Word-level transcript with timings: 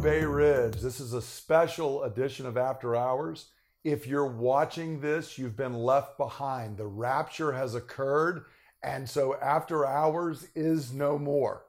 Bridge. 0.00 0.76
This 0.80 0.98
is 0.98 1.12
a 1.12 1.20
special 1.20 2.04
edition 2.04 2.46
of 2.46 2.56
After 2.56 2.96
Hours. 2.96 3.48
If 3.84 4.06
you're 4.06 4.26
watching 4.26 5.00
this, 5.00 5.36
you've 5.36 5.58
been 5.58 5.74
left 5.74 6.16
behind. 6.16 6.78
The 6.78 6.86
rapture 6.86 7.52
has 7.52 7.74
occurred, 7.74 8.46
and 8.82 9.06
so 9.06 9.36
After 9.42 9.84
Hours 9.84 10.48
is 10.54 10.94
no 10.94 11.18
more. 11.18 11.66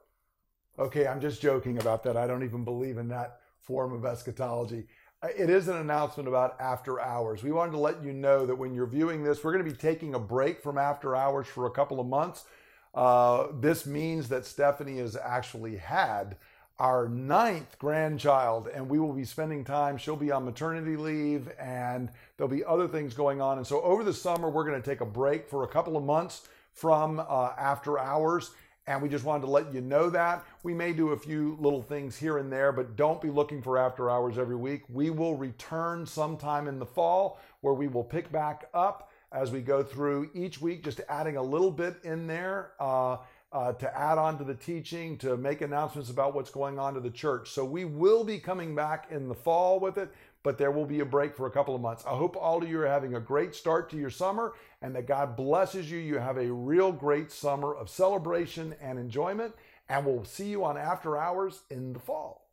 Okay, 0.78 1.06
I'm 1.06 1.20
just 1.20 1.42
joking 1.42 1.78
about 1.78 2.02
that. 2.04 2.16
I 2.16 2.26
don't 2.26 2.42
even 2.42 2.64
believe 2.64 2.96
in 2.96 3.08
that 3.08 3.40
form 3.60 3.92
of 3.92 4.06
eschatology. 4.06 4.86
Uh, 5.22 5.28
It 5.36 5.50
is 5.50 5.68
an 5.68 5.76
announcement 5.76 6.26
about 6.26 6.58
After 6.58 7.00
Hours. 7.00 7.42
We 7.42 7.52
wanted 7.52 7.72
to 7.72 7.78
let 7.78 8.02
you 8.02 8.14
know 8.14 8.46
that 8.46 8.56
when 8.56 8.72
you're 8.72 8.86
viewing 8.86 9.22
this, 9.22 9.44
we're 9.44 9.52
going 9.52 9.64
to 9.64 9.70
be 9.70 9.76
taking 9.76 10.14
a 10.14 10.18
break 10.18 10.62
from 10.62 10.78
After 10.78 11.14
Hours 11.14 11.48
for 11.48 11.66
a 11.66 11.70
couple 11.70 12.00
of 12.00 12.06
months. 12.06 12.46
Uh, 12.94 13.48
this 13.60 13.84
means 13.84 14.28
that 14.28 14.46
Stephanie 14.46 14.98
has 14.98 15.16
actually 15.16 15.76
had 15.76 16.38
our 16.82 17.08
ninth 17.08 17.78
grandchild, 17.78 18.66
and 18.74 18.88
we 18.88 18.98
will 18.98 19.12
be 19.12 19.24
spending 19.24 19.62
time. 19.62 19.96
She'll 19.96 20.16
be 20.16 20.32
on 20.32 20.44
maternity 20.44 20.96
leave, 20.96 21.48
and 21.56 22.10
there'll 22.36 22.50
be 22.50 22.64
other 22.64 22.88
things 22.88 23.14
going 23.14 23.40
on. 23.40 23.58
And 23.58 23.64
so, 23.64 23.80
over 23.82 24.02
the 24.02 24.12
summer, 24.12 24.50
we're 24.50 24.64
going 24.64 24.82
to 24.82 24.90
take 24.90 25.00
a 25.00 25.06
break 25.06 25.48
for 25.48 25.62
a 25.62 25.68
couple 25.68 25.96
of 25.96 26.02
months 26.02 26.48
from 26.72 27.20
uh, 27.20 27.50
After 27.56 28.00
Hours. 28.00 28.50
And 28.88 29.00
we 29.00 29.08
just 29.08 29.24
wanted 29.24 29.42
to 29.42 29.52
let 29.52 29.72
you 29.72 29.80
know 29.80 30.10
that. 30.10 30.44
We 30.64 30.74
may 30.74 30.92
do 30.92 31.10
a 31.10 31.16
few 31.16 31.56
little 31.60 31.82
things 31.82 32.16
here 32.16 32.38
and 32.38 32.52
there, 32.52 32.72
but 32.72 32.96
don't 32.96 33.22
be 33.22 33.30
looking 33.30 33.62
for 33.62 33.78
after 33.78 34.10
hours 34.10 34.36
every 34.36 34.56
week. 34.56 34.82
We 34.88 35.10
will 35.10 35.36
return 35.36 36.04
sometime 36.04 36.66
in 36.66 36.80
the 36.80 36.86
fall 36.86 37.40
where 37.60 37.74
we 37.74 37.86
will 37.86 38.02
pick 38.02 38.32
back 38.32 38.64
up 38.74 39.12
as 39.30 39.52
we 39.52 39.60
go 39.60 39.84
through 39.84 40.30
each 40.34 40.60
week, 40.60 40.82
just 40.82 41.00
adding 41.08 41.36
a 41.36 41.42
little 41.42 41.70
bit 41.70 41.98
in 42.02 42.26
there 42.26 42.72
uh, 42.80 43.18
uh, 43.52 43.72
to 43.74 43.98
add 43.98 44.18
on 44.18 44.38
to 44.38 44.44
the 44.44 44.54
teaching, 44.54 45.18
to 45.18 45.36
make 45.36 45.60
announcements 45.60 46.10
about 46.10 46.34
what's 46.34 46.50
going 46.50 46.78
on 46.78 46.94
to 46.94 47.00
the 47.00 47.10
church. 47.10 47.50
So 47.50 47.64
we 47.64 47.84
will 47.84 48.24
be 48.24 48.38
coming 48.38 48.74
back 48.74 49.08
in 49.10 49.28
the 49.28 49.34
fall 49.34 49.78
with 49.78 49.98
it, 49.98 50.10
but 50.42 50.56
there 50.56 50.70
will 50.70 50.86
be 50.86 51.00
a 51.00 51.04
break 51.04 51.36
for 51.36 51.46
a 51.46 51.50
couple 51.50 51.74
of 51.74 51.80
months. 51.80 52.04
I 52.06 52.16
hope 52.16 52.36
all 52.36 52.62
of 52.62 52.68
you 52.68 52.80
are 52.80 52.86
having 52.86 53.14
a 53.14 53.20
great 53.20 53.54
start 53.54 53.90
to 53.90 53.96
your 53.96 54.10
summer 54.10 54.54
and 54.80 54.94
that 54.96 55.06
God 55.06 55.36
blesses 55.36 55.90
you. 55.90 55.98
You 55.98 56.18
have 56.18 56.38
a 56.38 56.50
real 56.50 56.92
great 56.92 57.30
summer 57.30 57.74
of 57.74 57.90
celebration 57.90 58.74
and 58.80 58.98
enjoyment, 58.98 59.54
and 59.88 60.06
we'll 60.06 60.24
see 60.24 60.48
you 60.48 60.64
on 60.64 60.78
After 60.78 61.18
Hours 61.18 61.62
in 61.70 61.92
the 61.92 62.00
fall. 62.00 62.48